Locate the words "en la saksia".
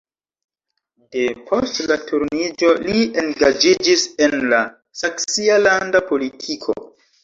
4.29-5.65